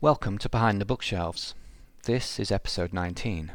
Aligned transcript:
Welcome 0.00 0.38
to 0.38 0.48
Behind 0.48 0.80
the 0.80 0.84
Bookshelves. 0.84 1.56
This 2.04 2.38
is 2.38 2.52
episode 2.52 2.92
19. 2.92 3.50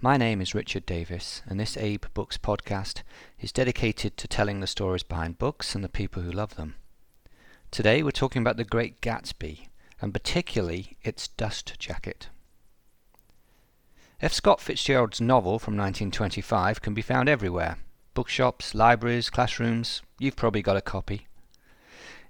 My 0.00 0.16
name 0.16 0.40
is 0.40 0.54
Richard 0.54 0.86
Davis, 0.86 1.42
and 1.46 1.60
this 1.60 1.76
AbeBooks 1.76 2.38
podcast 2.38 3.02
is 3.38 3.52
dedicated 3.52 4.16
to 4.16 4.26
telling 4.26 4.60
the 4.60 4.66
stories 4.66 5.02
behind 5.02 5.36
books 5.36 5.74
and 5.74 5.84
the 5.84 5.90
people 5.90 6.22
who 6.22 6.30
love 6.30 6.56
them. 6.56 6.76
Today 7.70 8.02
we're 8.02 8.10
talking 8.10 8.40
about 8.40 8.56
The 8.56 8.64
Great 8.64 9.02
Gatsby, 9.02 9.66
and 10.00 10.14
particularly 10.14 10.96
its 11.02 11.28
dust 11.28 11.78
jacket. 11.78 12.30
F. 14.22 14.32
Scott 14.32 14.62
Fitzgerald's 14.62 15.20
novel 15.20 15.58
from 15.58 15.76
1925 15.76 16.80
can 16.80 16.94
be 16.94 17.02
found 17.02 17.28
everywhere 17.28 17.76
bookshops, 18.14 18.74
libraries, 18.74 19.28
classrooms. 19.28 20.00
You've 20.18 20.36
probably 20.36 20.62
got 20.62 20.78
a 20.78 20.80
copy. 20.80 21.26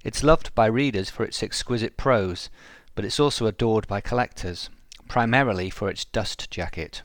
It's 0.03 0.25
loved 0.25 0.53
by 0.57 0.67
readers 0.67 1.11
for 1.11 1.25
its 1.25 1.45
exquisite 1.45 1.97
prose 1.97 2.51
but 2.97 3.05
it's 3.05 3.21
also 3.21 3.47
adored 3.47 3.87
by 3.87 4.01
collectors, 4.01 4.71
primarily 5.07 5.71
for 5.71 5.89
its 5.89 6.07
dust 6.07 6.51
jacket. 6.51 7.03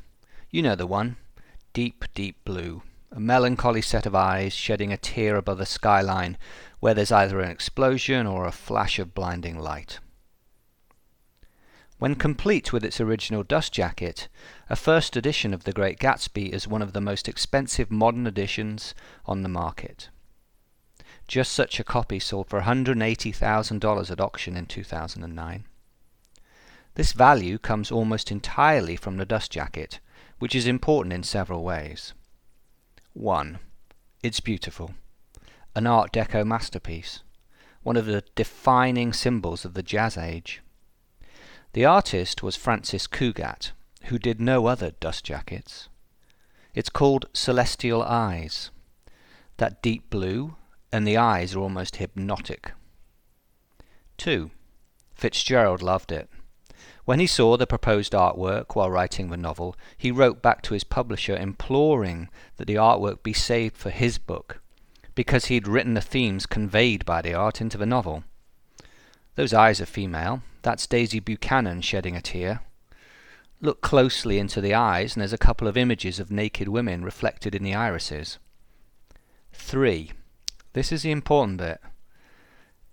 You 0.49 0.63
know 0.63 0.76
the 0.76 0.88
one. 0.88 1.18
Deep, 1.73 2.05
deep 2.16 2.38
blue. 2.45 2.82
A 3.12 3.20
melancholy 3.20 3.82
set 3.82 4.05
of 4.05 4.16
eyes 4.16 4.54
shedding 4.54 4.94
a 4.94 4.98
tear 4.98 5.35
above 5.35 5.58
the 5.58 5.66
skyline 5.66 6.38
where 6.80 6.94
there's 6.94 7.12
either 7.12 7.41
an 7.41 7.52
explosion 7.52 8.26
or 8.26 8.46
a 8.46 8.54
flash 8.54 8.99
of 8.99 9.13
blinding 9.13 9.59
light. 9.59 9.99
When 11.99 12.16
complete 12.16 12.71
with 12.71 12.85
its 12.85 13.02
original 13.02 13.44
dust 13.44 13.73
jacket, 13.73 14.30
a 14.70 14.77
first 14.77 15.18
edition 15.18 15.54
of 15.54 15.66
The 15.66 15.73
Great 15.73 15.99
Gatsby 15.99 16.49
is 16.49 16.68
one 16.68 16.82
of 16.82 16.94
the 16.94 17.02
most 17.02 17.27
expensive 17.27 17.91
modern 17.91 18.26
editions 18.26 18.96
on 19.26 19.44
the 19.44 19.49
market. 19.49 20.10
Just 21.27 21.52
such 21.52 21.80
a 21.80 21.84
copy 21.84 22.18
sold 22.18 22.49
for 22.49 22.62
$180,000 22.62 24.12
at 24.12 24.21
auction 24.21 24.57
in 24.57 24.66
2009. 24.66 25.66
This 26.96 27.14
value 27.14 27.58
comes 27.58 27.92
almost 27.92 28.32
entirely 28.32 28.96
from 28.96 29.18
the 29.18 29.26
dust 29.26 29.52
jacket, 29.52 30.00
which 30.40 30.56
is 30.56 30.68
important 30.68 31.14
in 31.14 31.24
several 31.24 31.64
ways. 31.64 32.14
1. 33.14 33.60
It's 34.24 34.40
beautiful. 34.40 34.94
An 35.76 35.88
Art 35.88 36.12
Deco 36.12 36.46
masterpiece. 36.46 37.24
One 37.84 37.96
of 37.96 38.06
the 38.06 38.24
defining 38.36 39.14
symbols 39.14 39.64
of 39.64 39.74
the 39.74 39.84
Jazz 39.84 40.18
Age. 40.18 40.62
The 41.74 41.86
artist 41.86 42.44
was 42.44 42.58
Francis 42.58 43.08
Cugat, 43.08 43.72
who 44.06 44.20
did 44.20 44.42
no 44.42 44.66
other 44.66 44.92
dust 45.00 45.24
jackets. 45.24 45.88
It's 46.74 46.90
called 46.90 47.28
Celestial 47.34 48.04
Eyes. 48.04 48.70
That 49.58 49.82
deep 49.82 50.10
blue, 50.10 50.56
and 50.92 51.08
the 51.08 51.18
eyes 51.18 51.56
are 51.56 51.60
almost 51.60 51.96
hypnotic. 51.96 52.74
2. 54.18 54.52
Fitzgerald 55.14 55.82
loved 55.82 56.12
it. 56.12 56.30
When 57.05 57.20
he 57.20 57.27
saw 57.27 57.57
the 57.57 57.68
proposed 57.68 58.13
artwork 58.13 58.76
while 58.76 58.91
writing 58.91 59.30
the 59.30 59.38
novel, 59.38 59.76
he 59.98 60.12
wrote 60.12 60.41
back 60.41 60.62
to 60.63 60.74
his 60.74 60.84
publisher 60.84 61.35
imploring 61.35 62.30
that 62.57 62.68
the 62.68 62.76
artwork 62.76 63.24
be 63.24 63.34
saved 63.34 63.76
for 63.76 63.90
his 63.90 64.18
book, 64.18 64.62
because 65.16 65.46
he 65.46 65.56
had 65.56 65.68
written 65.68 65.96
the 65.96 66.02
themes 66.02 66.46
conveyed 66.46 67.06
by 67.06 67.22
the 67.22 67.34
art 67.34 67.59
into 67.59 67.78
the 67.78 67.85
novel. 67.85 68.24
Those 69.35 69.53
eyes 69.53 69.81
are 69.81 69.85
female. 69.85 70.44
That's 70.62 70.85
Daisy 70.85 71.19
Buchanan 71.19 71.81
shedding 71.81 72.16
a 72.16 72.22
tear. 72.22 72.62
Look 73.62 73.81
closely 73.81 74.38
into 74.38 74.62
the 74.62 74.74
eyes, 74.74 75.16
and 75.16 75.22
there's 75.22 75.34
a 75.34 75.38
couple 75.38 75.68
of 75.68 75.78
images 75.78 76.19
of 76.19 76.31
naked 76.31 76.68
women 76.68 77.03
reflected 77.03 77.56
in 77.56 77.63
the 77.63 77.75
irises. 77.75 78.38
3. 79.53 80.12
This 80.74 80.91
is 80.91 81.03
the 81.03 81.12
important 81.12 81.57
bit. 81.57 81.81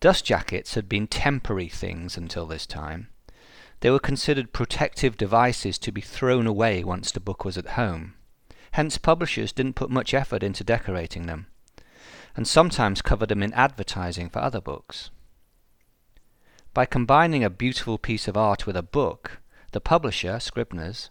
Dust 0.00 0.24
jackets 0.24 0.74
had 0.74 0.88
been 0.88 1.06
temporary 1.06 1.68
things 1.68 2.16
until 2.16 2.46
this 2.46 2.66
time. 2.66 3.08
They 3.80 3.90
were 3.90 3.98
considered 3.98 4.52
protective 4.52 5.16
devices 5.16 5.78
to 5.78 5.92
be 5.92 6.00
thrown 6.00 6.46
away 6.46 6.82
once 6.82 7.12
the 7.12 7.20
book 7.20 7.44
was 7.44 7.56
at 7.56 7.70
home. 7.70 8.14
Hence 8.72 8.98
publishers 8.98 9.52
didn't 9.52 9.76
put 9.76 9.90
much 9.90 10.12
effort 10.12 10.42
into 10.42 10.64
decorating 10.64 11.26
them, 11.26 11.46
and 12.36 12.46
sometimes 12.46 13.02
covered 13.02 13.28
them 13.28 13.42
in 13.42 13.52
advertising 13.54 14.28
for 14.28 14.40
other 14.40 14.60
books. 14.60 15.10
By 16.74 16.86
combining 16.86 17.42
a 17.42 17.50
beautiful 17.50 17.98
piece 17.98 18.28
of 18.28 18.36
art 18.36 18.66
with 18.66 18.76
a 18.76 18.82
book, 18.82 19.40
the 19.72 19.80
publisher, 19.80 20.38
Scribner's, 20.38 21.10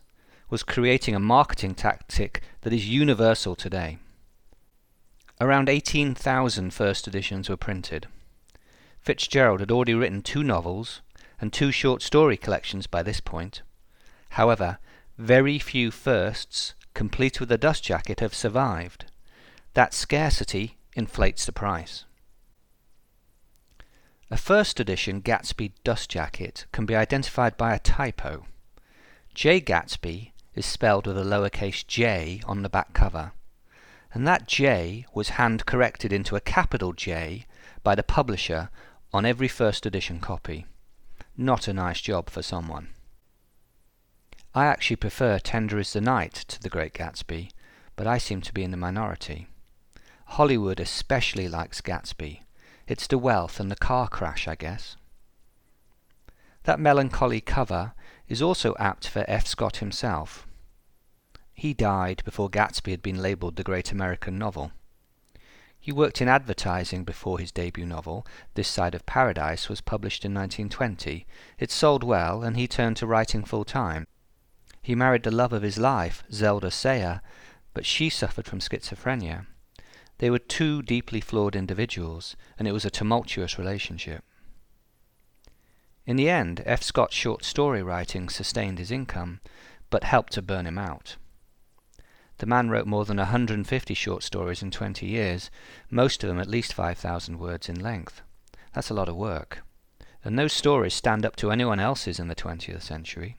was 0.50 0.64
creating 0.64 1.16
a 1.16 1.20
marketing 1.20 1.76
tactic 1.76 2.42
that 2.62 2.74
is 2.74 2.88
universal 2.88 3.56
today. 3.56 3.98
Around 5.40 5.70
18,000 5.70 6.74
first 6.74 7.08
editions 7.08 7.50
were 7.50 7.58
printed. 7.58 8.08
Fitzgerald 9.00 9.60
had 9.60 9.72
already 9.72 9.94
written 9.94 10.22
two 10.22 10.44
novels, 10.44 11.02
and 11.40 11.54
two 11.54 11.72
short 11.72 12.02
story 12.02 12.38
collections 12.38 12.88
by 12.88 13.04
this 13.04 13.20
point. 13.20 13.62
However, 14.32 14.80
very 15.18 15.60
few 15.60 15.92
firsts, 15.92 16.74
complete 16.94 17.40
with 17.40 17.52
a 17.52 17.58
dust 17.58 17.84
jacket, 17.84 18.20
have 18.20 18.34
survived. 18.34 19.06
That 19.74 19.94
scarcity 19.94 20.78
inflates 20.96 21.46
the 21.46 21.52
price. 21.52 22.06
A 24.30 24.38
first 24.38 24.80
edition 24.80 25.22
Gatsby 25.22 25.72
dust 25.84 26.10
jacket 26.10 26.66
can 26.72 26.86
be 26.86 26.96
identified 26.96 27.56
by 27.56 27.74
a 27.74 27.80
typo. 27.80 28.46
J. 29.34 29.62
Gatsby 29.62 30.32
is 30.54 30.66
spelled 30.66 31.08
with 31.08 31.18
a 31.18 31.24
lowercase 31.24 31.86
j 31.86 32.42
on 32.46 32.64
the 32.64 32.70
back 32.70 32.94
cover, 32.94 33.32
and 34.14 34.28
that 34.28 34.48
J 34.48 35.06
was 35.14 35.30
hand 35.30 35.66
corrected 35.68 36.12
into 36.12 36.36
a 36.36 36.42
capital 36.42 36.94
J 36.94 37.46
by 37.84 37.94
the 37.94 38.04
publisher 38.04 38.70
on 39.14 39.26
every 39.26 39.48
first 39.48 39.86
edition 39.86 40.20
copy. 40.20 40.66
Not 41.40 41.68
a 41.68 41.74
nice 41.74 42.02
job 42.02 42.32
for 42.32 42.42
someone. 42.42 42.90
I 44.56 44.66
actually 44.66 44.96
prefer 44.96 45.38
Tender 45.38 45.78
is 45.78 45.94
the 45.94 46.02
Night 46.02 46.34
to 46.48 46.60
The 46.60 46.70
Great 46.70 46.96
Gatsby, 46.96 47.52
but 47.96 48.08
I 48.08 48.18
seem 48.18 48.42
to 48.42 48.54
be 48.54 48.64
in 48.64 48.72
the 48.72 48.78
minority. 48.78 49.48
Hollywood 50.26 50.80
especially 50.80 51.48
likes 51.48 51.80
Gatsby. 51.80 52.42
It's 52.88 53.06
the 53.06 53.20
wealth 53.20 53.60
and 53.60 53.70
the 53.70 53.76
car 53.76 54.08
crash, 54.08 54.48
I 54.48 54.56
guess. 54.56 54.96
That 56.64 56.80
melancholy 56.80 57.40
cover 57.40 57.94
is 58.28 58.42
also 58.42 58.76
apt 58.80 59.08
for 59.08 59.24
F. 59.28 59.46
Scott 59.46 59.78
himself. 59.78 60.48
He 61.54 61.76
died 61.76 62.24
before 62.26 62.50
Gatsby 62.50 62.90
had 62.90 63.04
been 63.04 63.22
labelled 63.22 63.58
the 63.58 63.64
great 63.64 63.92
American 63.92 64.40
novel. 64.40 64.72
He 65.88 65.94
worked 65.94 66.22
in 66.22 66.28
advertising 66.28 67.06
before 67.06 67.40
his 67.40 67.54
debut 67.54 67.86
novel, 67.86 68.28
This 68.56 68.68
Side 68.68 68.94
of 68.94 69.06
Paradise, 69.06 69.70
was 69.70 69.80
published 69.80 70.26
in 70.26 70.34
1920. 70.34 71.26
It 71.60 71.72
sold 71.72 72.04
well, 72.04 72.44
and 72.44 72.58
he 72.58 72.68
turned 72.68 72.98
to 72.98 73.08
writing 73.08 73.46
full 73.46 73.64
time. 73.64 74.06
He 74.82 74.96
married 74.96 75.24
the 75.24 75.32
love 75.32 75.54
of 75.54 75.62
his 75.62 75.78
life, 75.78 76.26
Zelda 76.30 76.72
Sayre, 76.72 77.22
but 77.74 77.86
she 77.86 78.10
suffered 78.10 78.48
from 78.48 78.60
schizophrenia. 78.60 79.46
They 80.18 80.30
were 80.30 80.40
two 80.40 80.82
deeply 80.82 81.22
flawed 81.22 81.56
individuals, 81.56 82.36
and 82.60 82.68
it 82.68 82.74
was 82.74 82.84
a 82.84 82.92
tumultuous 82.92 83.58
relationship. 83.58 84.26
In 86.06 86.18
the 86.18 86.30
end, 86.30 86.64
F. 86.66 86.84
Scott's 86.84 87.16
short 87.16 87.46
story 87.46 87.82
writing 87.82 88.28
sustained 88.28 88.78
his 88.78 88.92
income, 88.92 89.40
but 89.90 90.04
helped 90.04 90.34
to 90.34 90.42
burn 90.42 90.68
him 90.68 90.78
out. 90.78 91.16
The 92.40 92.46
man 92.46 92.70
wrote 92.70 92.86
more 92.86 93.04
than 93.04 93.18
150 93.18 93.94
short 93.94 94.24
stories 94.24 94.62
in 94.62 94.70
20 94.70 95.06
years, 95.06 95.50
most 95.90 96.24
of 96.24 96.28
them 96.28 96.40
at 96.40 96.48
least 96.48 96.74
5,000 96.74 97.40
words 97.40 97.68
in 97.68 97.80
length. 97.80 98.22
That's 98.74 98.92
a 98.92 98.94
lot 98.94 99.10
of 99.10 99.16
work. 99.16 99.64
And 100.24 100.38
those 100.38 100.54
stories 100.54 100.94
stand 100.94 101.26
up 101.26 101.36
to 101.38 101.52
anyone 101.52 101.80
else's 101.80 102.20
in 102.20 102.28
the 102.28 102.36
20th 102.36 102.84
century. 102.84 103.38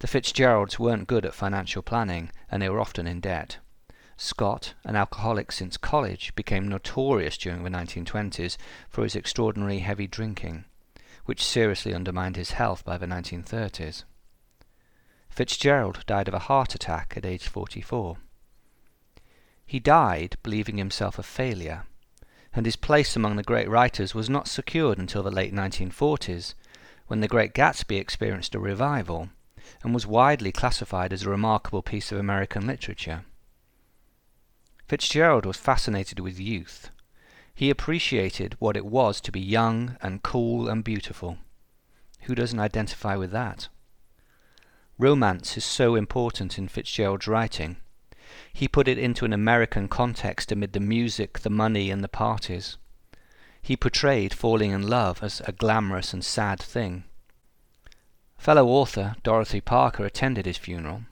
The 0.00 0.06
Fitzgeralds 0.06 0.78
weren't 0.78 1.08
good 1.08 1.24
at 1.24 1.34
financial 1.34 1.82
planning, 1.82 2.30
and 2.50 2.62
they 2.62 2.68
were 2.68 2.80
often 2.80 3.06
in 3.06 3.20
debt. 3.20 3.58
Scott, 4.16 4.74
an 4.84 4.94
alcoholic 4.94 5.50
since 5.50 5.76
college, 5.76 6.34
became 6.34 6.68
notorious 6.68 7.38
during 7.38 7.62
the 7.62 7.70
1920s 7.70 8.56
for 8.88 9.04
his 9.04 9.16
extraordinary 9.16 9.78
heavy 9.78 10.06
drinking, 10.06 10.64
which 11.24 11.44
seriously 11.44 11.94
undermined 11.94 12.36
his 12.36 12.52
health 12.52 12.84
by 12.84 12.98
the 12.98 13.06
1930s. 13.06 14.04
Fitzgerald 15.28 16.04
died 16.06 16.28
of 16.28 16.34
a 16.34 16.40
heart 16.40 16.74
attack 16.74 17.14
at 17.16 17.24
age 17.24 17.48
44. 17.48 18.16
He 19.66 19.78
died 19.78 20.36
believing 20.42 20.78
himself 20.78 21.18
a 21.18 21.22
failure, 21.22 21.84
and 22.54 22.66
his 22.66 22.76
place 22.76 23.14
among 23.16 23.36
the 23.36 23.42
great 23.42 23.68
writers 23.68 24.14
was 24.14 24.30
not 24.30 24.48
secured 24.48 24.98
until 24.98 25.22
the 25.22 25.30
late 25.30 25.54
1940s, 25.54 26.54
when 27.06 27.20
The 27.20 27.28
Great 27.28 27.54
Gatsby 27.54 27.98
experienced 27.98 28.54
a 28.54 28.58
revival 28.58 29.30
and 29.82 29.94
was 29.94 30.06
widely 30.06 30.52
classified 30.52 31.12
as 31.12 31.22
a 31.22 31.30
remarkable 31.30 31.82
piece 31.82 32.12
of 32.12 32.18
American 32.18 32.66
literature. 32.66 33.24
Fitzgerald 34.86 35.44
was 35.44 35.56
fascinated 35.56 36.18
with 36.18 36.40
youth. 36.40 36.90
He 37.54 37.70
appreciated 37.70 38.56
what 38.58 38.76
it 38.76 38.86
was 38.86 39.20
to 39.20 39.32
be 39.32 39.40
young 39.40 39.96
and 40.00 40.22
cool 40.22 40.68
and 40.68 40.82
beautiful. 40.82 41.38
Who 42.22 42.34
doesn't 42.34 42.60
identify 42.60 43.16
with 43.16 43.30
that? 43.32 43.68
Romance 44.98 45.56
is 45.56 45.64
so 45.64 45.94
important 45.94 46.58
in 46.58 46.66
Fitzgerald's 46.66 47.28
writing. 47.28 47.76
He 48.52 48.66
put 48.66 48.88
it 48.88 48.98
into 48.98 49.24
an 49.24 49.32
American 49.32 49.86
context 49.86 50.50
amid 50.50 50.72
the 50.72 50.80
music, 50.80 51.38
the 51.40 51.50
money, 51.50 51.88
and 51.90 52.02
the 52.02 52.08
parties. 52.08 52.76
He 53.62 53.76
portrayed 53.76 54.34
falling 54.34 54.72
in 54.72 54.88
love 54.88 55.22
as 55.22 55.40
a 55.46 55.52
glamorous 55.52 56.12
and 56.12 56.24
sad 56.24 56.60
thing. 56.60 57.04
Fellow 58.38 58.66
author 58.66 59.14
Dorothy 59.22 59.60
Parker 59.60 60.04
attended 60.04 60.46
his 60.46 60.58
funeral. 60.58 61.02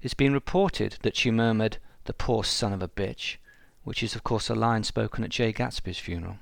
It's 0.00 0.14
been 0.14 0.32
reported 0.32 0.96
that 1.02 1.16
she 1.16 1.30
murmured, 1.30 1.76
The 2.04 2.14
poor 2.14 2.44
son 2.44 2.72
of 2.72 2.82
a 2.82 2.88
bitch, 2.88 3.36
which 3.84 4.02
is, 4.02 4.14
of 4.14 4.24
course, 4.24 4.48
a 4.48 4.54
line 4.54 4.84
spoken 4.84 5.22
at 5.22 5.30
Jay 5.30 5.52
Gatsby's 5.52 5.98
funeral. 5.98 6.38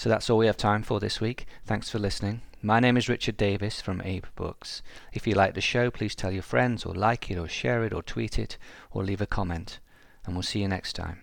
So 0.00 0.08
that's 0.08 0.30
all 0.30 0.38
we 0.38 0.46
have 0.46 0.56
time 0.56 0.82
for 0.82 0.98
this 0.98 1.20
week. 1.20 1.44
Thanks 1.66 1.90
for 1.90 1.98
listening. 1.98 2.40
My 2.62 2.80
name 2.80 2.96
is 2.96 3.10
Richard 3.10 3.36
Davis 3.36 3.82
from 3.82 4.00
Abe 4.00 4.24
Books. 4.34 4.80
If 5.12 5.26
you 5.26 5.34
like 5.34 5.52
the 5.52 5.60
show, 5.60 5.90
please 5.90 6.14
tell 6.14 6.30
your 6.30 6.42
friends, 6.42 6.86
or 6.86 6.94
like 6.94 7.30
it, 7.30 7.36
or 7.36 7.46
share 7.46 7.84
it, 7.84 7.92
or 7.92 8.02
tweet 8.02 8.38
it, 8.38 8.56
or 8.92 9.04
leave 9.04 9.20
a 9.20 9.26
comment. 9.26 9.78
And 10.24 10.34
we'll 10.34 10.42
see 10.42 10.60
you 10.60 10.68
next 10.68 10.94
time. 10.94 11.20